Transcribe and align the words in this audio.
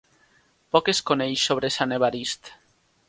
Poc 0.75 0.89
es 0.93 1.01
coneix 1.09 1.43
sobre 1.49 1.71
Sant 1.77 1.95
Evarist. 1.99 2.51